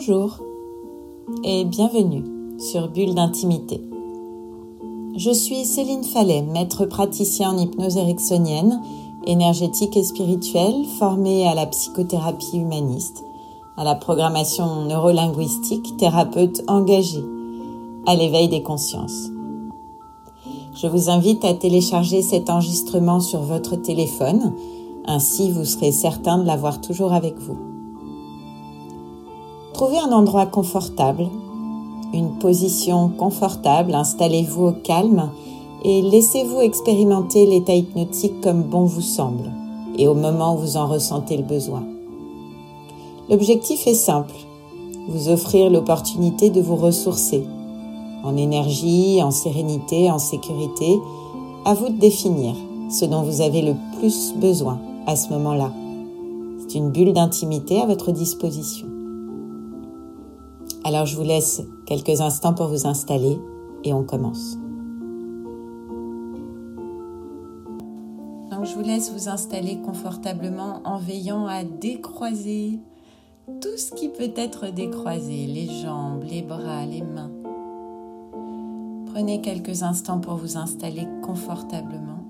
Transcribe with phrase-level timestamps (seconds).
[0.00, 0.38] Bonjour
[1.44, 2.24] et bienvenue
[2.58, 3.82] sur Bulle d'intimité.
[5.14, 8.80] Je suis Céline Fallet, maître praticien en hypnose ericksonienne,
[9.26, 13.22] énergétique et spirituelle, formée à la psychothérapie humaniste,
[13.76, 17.24] à la programmation neurolinguistique, thérapeute engagée,
[18.06, 19.28] à l'éveil des consciences.
[20.72, 24.54] Je vous invite à télécharger cet enregistrement sur votre téléphone,
[25.04, 27.69] ainsi vous serez certain de l'avoir toujours avec vous.
[29.80, 31.26] Trouvez un endroit confortable,
[32.12, 35.30] une position confortable, installez-vous au calme
[35.82, 39.50] et laissez-vous expérimenter l'état hypnotique comme bon vous semble
[39.96, 41.82] et au moment où vous en ressentez le besoin.
[43.30, 44.34] L'objectif est simple,
[45.08, 47.42] vous offrir l'opportunité de vous ressourcer
[48.22, 50.98] en énergie, en sérénité, en sécurité,
[51.64, 52.54] à vous de définir
[52.90, 55.72] ce dont vous avez le plus besoin à ce moment-là.
[56.68, 58.99] C'est une bulle d'intimité à votre disposition.
[60.84, 63.38] Alors je vous laisse quelques instants pour vous installer
[63.84, 64.56] et on commence.
[68.50, 72.80] Donc je vous laisse vous installer confortablement en veillant à décroiser
[73.60, 77.30] tout ce qui peut être décroisé, les jambes, les bras, les mains.
[79.12, 82.24] Prenez quelques instants pour vous installer confortablement.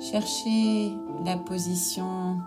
[0.00, 0.92] Cherchez
[1.24, 2.38] la position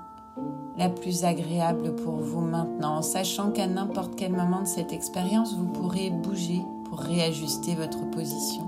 [0.77, 5.65] la plus agréable pour vous maintenant, sachant qu'à n'importe quel moment de cette expérience, vous
[5.65, 8.63] pourrez bouger pour réajuster votre position.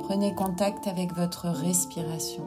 [0.00, 2.44] Prenez contact avec votre respiration.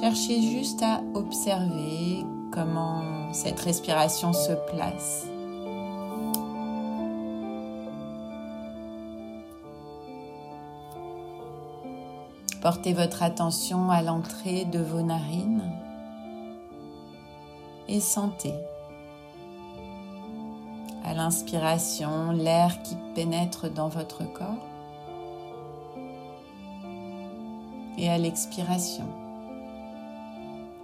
[0.00, 5.26] Cherchez juste à observer comment cette respiration se place
[12.66, 15.70] Portez votre attention à l'entrée de vos narines
[17.86, 18.54] et sentez
[21.04, 24.66] à l'inspiration l'air qui pénètre dans votre corps
[27.98, 29.06] et à l'expiration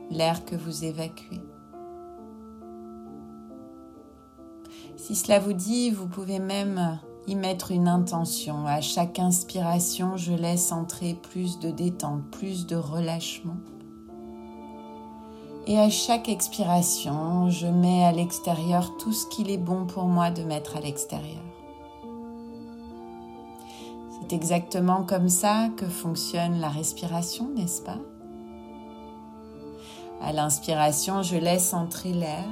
[0.09, 1.43] l'air que vous évacuez.
[4.97, 8.66] Si cela vous dit, vous pouvez même y mettre une intention.
[8.66, 13.56] À chaque inspiration, je laisse entrer plus de détente, plus de relâchement.
[15.66, 20.31] Et à chaque expiration, je mets à l'extérieur tout ce qu'il est bon pour moi
[20.31, 21.43] de mettre à l'extérieur.
[24.21, 27.99] C'est exactement comme ça que fonctionne la respiration, n'est-ce pas?
[30.21, 32.49] À l'inspiration, je laisse entrer l'air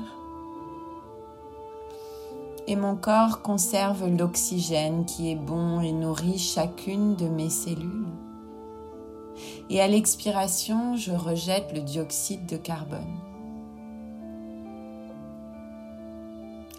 [2.70, 8.06] et mon corps conserve l'oxygène qui est bon et nourrit chacune de mes cellules.
[9.70, 13.18] Et à l'expiration, je rejette le dioxyde de carbone.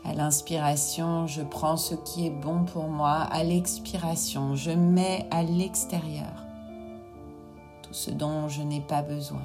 [0.06, 3.28] À l'inspiration, je prends ce qui est bon pour moi.
[3.30, 6.46] À l'expiration, je mets à l'extérieur
[7.84, 9.42] tout ce dont je n'ai pas besoin,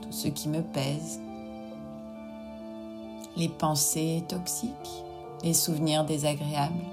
[0.00, 1.20] tout ce qui me pèse,
[3.36, 5.04] les pensées toxiques,
[5.42, 6.84] les souvenirs désagréables,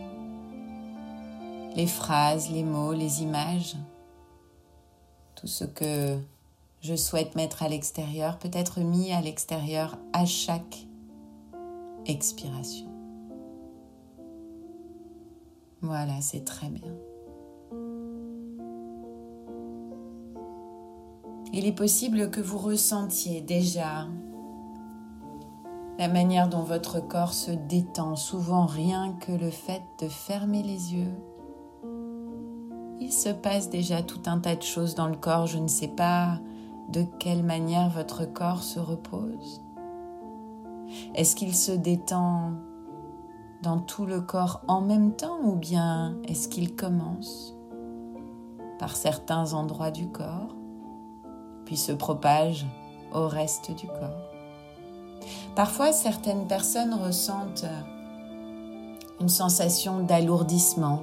[1.75, 3.75] les phrases, les mots, les images,
[5.35, 6.18] tout ce que
[6.81, 10.88] je souhaite mettre à l'extérieur peut être mis à l'extérieur à chaque
[12.06, 12.88] expiration.
[15.81, 16.91] Voilà, c'est très bien.
[21.53, 24.07] Il est possible que vous ressentiez déjà
[25.97, 30.94] la manière dont votre corps se détend, souvent rien que le fait de fermer les
[30.94, 31.13] yeux.
[33.00, 35.88] Il se passe déjà tout un tas de choses dans le corps, je ne sais
[35.88, 36.40] pas
[36.90, 39.62] de quelle manière votre corps se repose.
[41.16, 42.53] Est-ce qu'il se détend
[43.63, 47.56] dans tout le corps en même temps ou bien est-ce qu'il commence
[48.78, 50.56] par certains endroits du corps,
[51.66, 52.68] puis se propage
[53.13, 54.26] au reste du corps?
[55.57, 57.81] Parfois, certaines personnes ressentent euh,
[59.19, 61.01] une sensation d'alourdissement,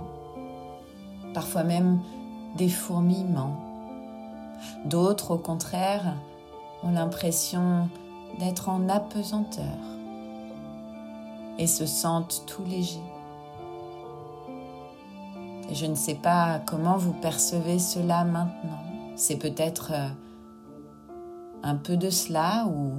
[1.35, 1.99] parfois même
[2.57, 3.57] des fourmillements.
[4.85, 6.15] D'autres, au contraire,
[6.85, 7.89] ont l'impression
[8.39, 9.65] d'être en apesanteur
[11.59, 13.11] et se sentent tout légers.
[15.69, 18.85] Et je ne sais pas comment vous percevez cela maintenant.
[19.17, 20.09] C'est peut-être euh,
[21.65, 22.93] un peu de cela ou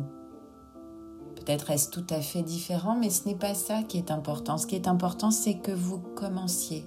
[1.45, 4.57] Peut-être est-ce tout à fait différent, mais ce n'est pas ça qui est important.
[4.57, 6.85] Ce qui est important, c'est que vous commenciez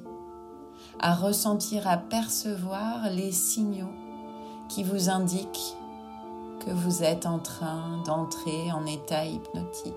[0.99, 3.93] à ressentir, à percevoir les signaux
[4.69, 5.77] qui vous indique
[6.67, 9.95] que vous êtes en train d'entrer en état hypnotique,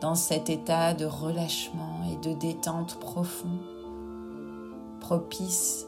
[0.00, 3.58] dans cet état de relâchement et de détente profond,
[5.00, 5.84] propice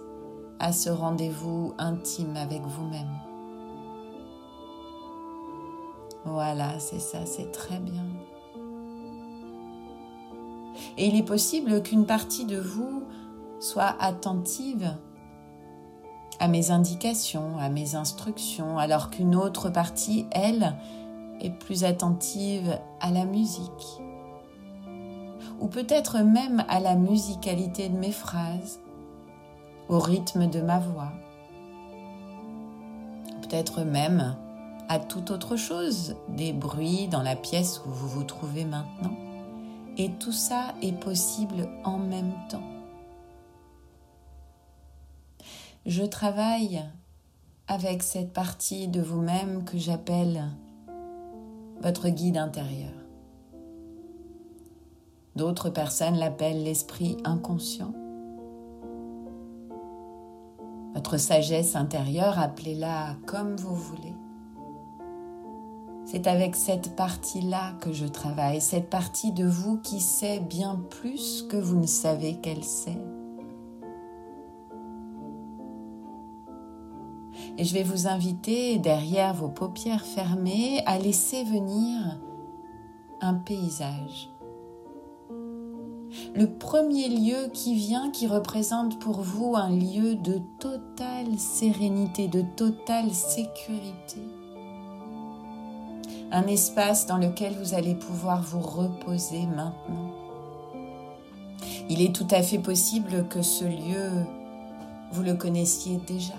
[0.59, 3.28] à ce rendez-vous intime avec vous-même.
[6.31, 8.05] Voilà, c'est ça, c'est très bien.
[10.97, 13.03] Et il est possible qu'une partie de vous
[13.61, 14.95] soit attentive
[16.39, 20.77] à mes indications, à mes instructions, alors qu'une autre partie, elle,
[21.41, 24.01] est plus attentive à la musique.
[25.61, 28.81] Ou peut-être même à la musicalité de mes phrases,
[29.89, 31.13] au rythme de ma voix.
[33.43, 34.37] Peut-être même
[34.89, 39.17] à toute autre chose, des bruits dans la pièce où vous vous trouvez maintenant.
[39.99, 42.63] Et tout ça est possible en même temps.
[45.85, 46.83] Je travaille
[47.67, 50.45] avec cette partie de vous-même que j'appelle
[51.81, 52.93] votre guide intérieur.
[55.37, 57.93] D'autres personnes l'appellent l'esprit inconscient.
[60.95, 64.15] Votre sagesse intérieure, appelez-la comme vous voulez.
[66.11, 71.45] C'est avec cette partie-là que je travaille, cette partie de vous qui sait bien plus
[71.51, 72.97] que vous ne savez qu'elle sait.
[77.59, 82.19] Et je vais vous inviter, derrière vos paupières fermées, à laisser venir
[83.21, 84.31] un paysage.
[86.35, 92.41] Le premier lieu qui vient, qui représente pour vous un lieu de totale sérénité, de
[92.57, 94.38] totale sécurité
[96.31, 100.13] un espace dans lequel vous allez pouvoir vous reposer maintenant.
[101.89, 104.27] Il est tout à fait possible que ce lieu,
[105.13, 106.35] vous le connaissiez déjà,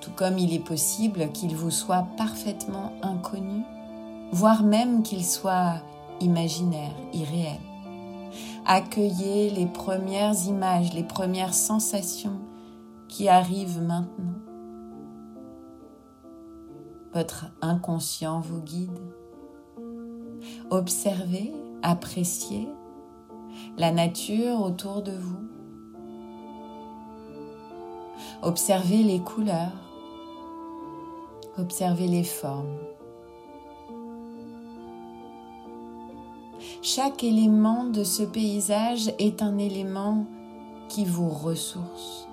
[0.00, 3.62] tout comme il est possible qu'il vous soit parfaitement inconnu,
[4.32, 5.82] voire même qu'il soit
[6.20, 7.60] imaginaire, irréel.
[8.64, 12.38] Accueillez les premières images, les premières sensations
[13.08, 14.29] qui arrivent maintenant
[17.12, 18.98] votre inconscient vous guide.
[20.70, 21.52] Observez,
[21.82, 22.68] appréciez
[23.76, 25.48] la nature autour de vous.
[28.42, 29.72] Observez les couleurs.
[31.58, 32.78] Observez les formes.
[36.82, 40.26] Chaque élément de ce paysage est un élément
[40.88, 42.29] qui vous ressource.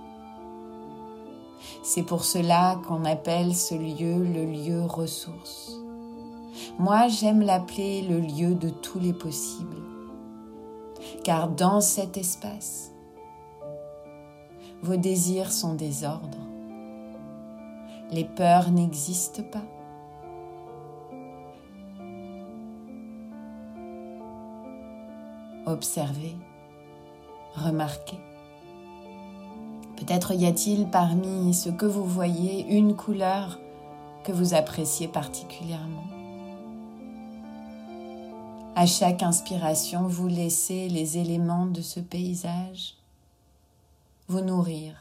[1.89, 5.71] C'est pour cela qu'on appelle ce lieu le lieu ressource.
[6.77, 9.81] Moi, j'aime l'appeler le lieu de tous les possibles.
[11.23, 12.91] Car dans cet espace,
[14.81, 16.45] vos désirs sont des ordres.
[18.11, 19.63] Les peurs n'existent pas.
[25.65, 26.35] Observez,
[27.55, 28.26] remarquez.
[29.97, 33.59] Peut-être y a-t-il parmi ce que vous voyez une couleur
[34.23, 36.05] que vous appréciez particulièrement.
[38.75, 42.95] À chaque inspiration, vous laissez les éléments de ce paysage
[44.27, 44.93] vous nourrir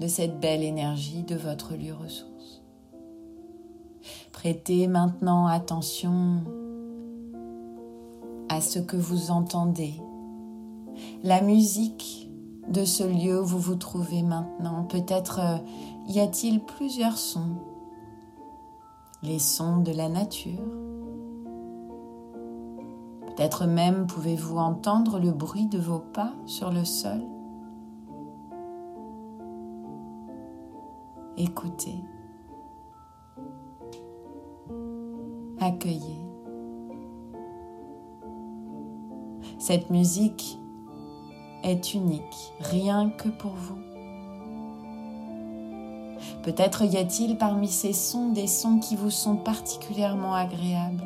[0.00, 2.62] de cette belle énergie de votre lieu ressource.
[4.32, 6.42] Prêtez maintenant attention
[8.48, 9.94] à ce que vous entendez
[11.22, 12.23] la musique
[12.68, 14.84] de ce lieu où vous vous trouvez maintenant.
[14.84, 15.58] Peut-être euh,
[16.06, 17.56] y a-t-il plusieurs sons.
[19.22, 20.60] Les sons de la nature.
[23.26, 27.22] Peut-être même pouvez-vous entendre le bruit de vos pas sur le sol.
[31.36, 32.04] Écoutez.
[35.60, 36.20] Accueillez.
[39.58, 40.60] Cette musique
[41.64, 43.78] est unique, rien que pour vous.
[46.42, 51.02] Peut-être y a-t-il parmi ces sons des sons qui vous sont particulièrement agréables.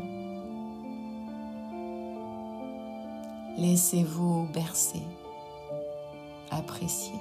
[3.57, 5.03] Laissez-vous bercer,
[6.51, 7.19] apprécier.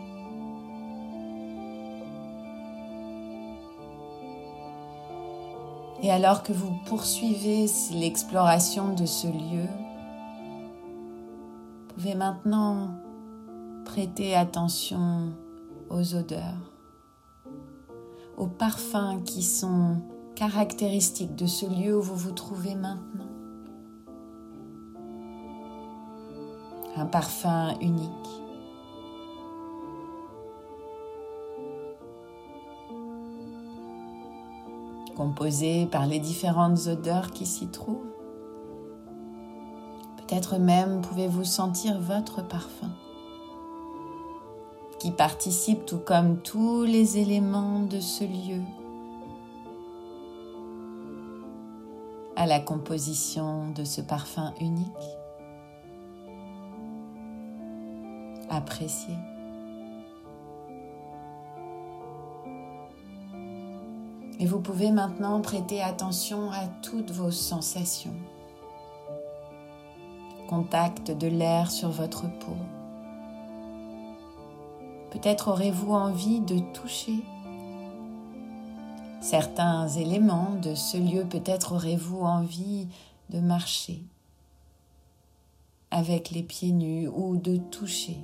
[6.01, 9.67] Et alors que vous poursuivez l'exploration de ce lieu,
[11.87, 12.89] vous pouvez maintenant
[13.87, 15.31] Prêtez attention
[15.89, 16.73] aux odeurs,
[18.37, 20.01] aux parfums qui sont
[20.35, 23.25] caractéristiques de ce lieu où vous vous trouvez maintenant.
[26.97, 28.11] Un parfum unique.
[35.15, 38.13] composé par les différentes odeurs qui s'y trouvent.
[40.17, 42.91] Peut-être même pouvez-vous sentir votre parfum
[44.99, 48.61] qui participe tout comme tous les éléments de ce lieu
[52.35, 54.85] à la composition de ce parfum unique.
[58.49, 59.17] Appréciez.
[64.39, 68.13] Et vous pouvez maintenant prêter attention à toutes vos sensations.
[70.47, 72.55] Contact de l'air sur votre peau.
[75.11, 77.23] Peut-être aurez-vous envie de toucher
[79.21, 81.25] certains éléments de ce lieu.
[81.25, 82.87] Peut-être aurez-vous envie
[83.29, 84.01] de marcher
[85.91, 88.17] avec les pieds nus ou de toucher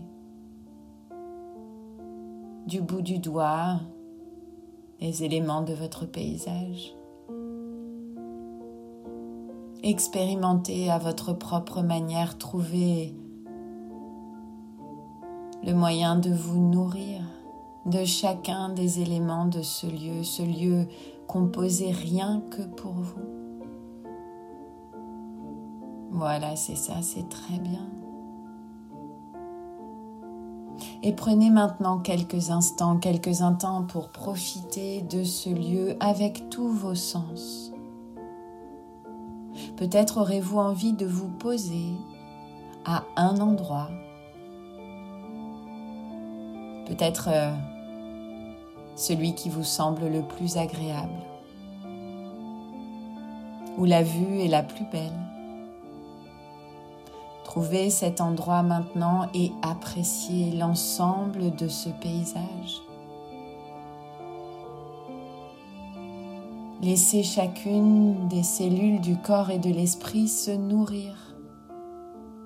[2.68, 3.80] du bout du doigt
[5.00, 6.96] les éléments de votre paysage.
[9.84, 13.14] Expérimentez à votre propre manière, trouvez
[15.66, 17.22] le moyen de vous nourrir
[17.86, 20.88] de chacun des éléments de ce lieu, ce lieu
[21.28, 23.22] composé rien que pour vous.
[26.12, 27.88] Voilà, c'est ça, c'est très bien.
[31.02, 36.96] Et prenez maintenant quelques instants, quelques instants pour profiter de ce lieu avec tous vos
[36.96, 37.72] sens.
[39.76, 41.90] Peut-être aurez-vous envie de vous poser
[42.86, 43.90] à un endroit.
[46.86, 47.52] Peut-être euh,
[48.96, 51.24] celui qui vous semble le plus agréable,
[53.78, 55.20] où la vue est la plus belle.
[57.44, 62.82] Trouvez cet endroit maintenant et appréciez l'ensemble de ce paysage.
[66.82, 71.16] Laissez chacune des cellules du corps et de l'esprit se nourrir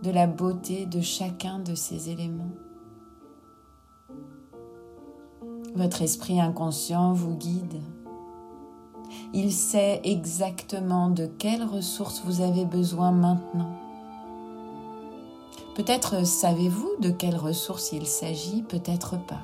[0.03, 2.51] de la beauté de chacun de ces éléments.
[5.77, 7.79] Votre esprit inconscient vous guide.
[9.31, 13.75] Il sait exactement de quelles ressources vous avez besoin maintenant.
[15.75, 19.43] Peut-être savez-vous de quelles ressources il s'agit, peut-être pas.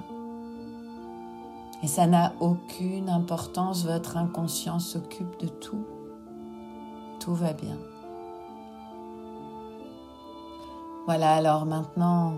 [1.83, 5.85] Et ça n'a aucune importance, votre inconscient s'occupe de tout.
[7.19, 7.77] Tout va bien.
[11.05, 12.33] Voilà, alors maintenant,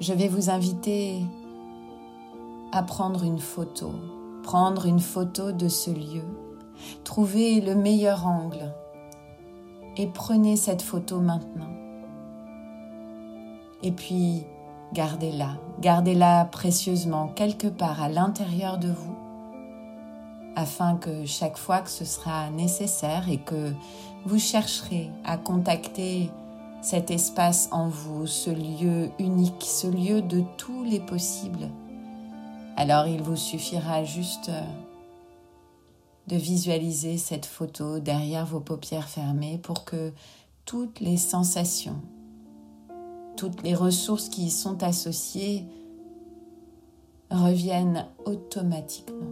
[0.00, 1.22] je vais vous inviter
[2.72, 3.92] à prendre une photo,
[4.42, 6.24] prendre une photo de ce lieu,
[7.04, 8.74] trouver le meilleur angle
[9.96, 11.70] et prenez cette photo maintenant.
[13.82, 14.44] Et puis,
[14.92, 19.16] gardez-la, gardez-la précieusement quelque part à l'intérieur de vous,
[20.56, 23.72] afin que chaque fois que ce sera nécessaire et que
[24.24, 26.30] vous chercherez à contacter
[26.80, 31.68] cet espace en vous, ce lieu unique, ce lieu de tous les possibles,
[32.78, 34.62] alors il vous suffira juste euh,
[36.28, 40.12] de visualiser cette photo derrière vos paupières fermées pour que
[40.64, 42.00] toutes les sensations,
[43.36, 45.66] toutes les ressources qui y sont associées
[47.32, 49.26] reviennent automatiquement,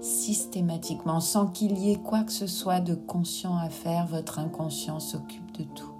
[0.00, 4.06] systématiquement, sans qu'il y ait quoi que ce soit de conscient à faire.
[4.06, 5.92] Votre inconscient s'occupe de tout.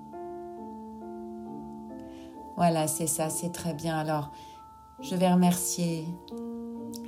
[2.56, 3.98] Voilà, c'est ça, c'est très bien.
[3.98, 4.30] Alors,
[5.02, 6.06] je vais remercier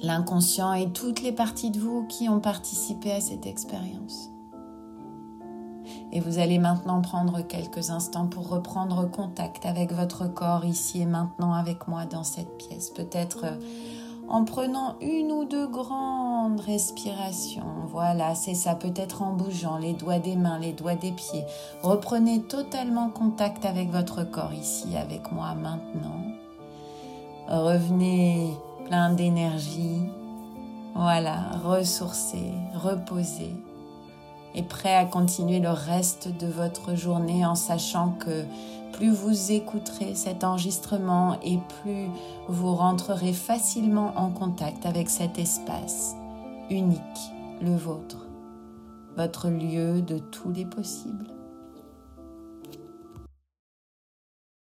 [0.03, 4.31] l'inconscient et toutes les parties de vous qui ont participé à cette expérience.
[6.13, 11.07] Et vous allez maintenant prendre quelques instants pour reprendre contact avec votre corps ici et
[11.07, 12.91] maintenant avec moi dans cette pièce.
[12.91, 13.57] Peut-être euh,
[14.29, 17.87] en prenant une ou deux grandes respirations.
[17.89, 18.75] Voilà, c'est ça.
[18.75, 21.45] Peut-être en bougeant les doigts des mains, les doigts des pieds.
[21.83, 26.32] Reprenez totalement contact avec votre corps ici, avec moi maintenant.
[27.49, 28.57] Revenez
[28.87, 30.01] plein d'énergie.
[30.95, 33.51] Voilà, ressourcé, reposé
[34.55, 38.45] et prêt à continuer le reste de votre journée en sachant que
[38.93, 42.09] plus vous écouterez cet enregistrement et plus
[42.49, 46.15] vous rentrerez facilement en contact avec cet espace
[46.71, 47.01] unique,
[47.61, 48.27] le vôtre,
[49.17, 51.42] votre lieu de tous les possibles.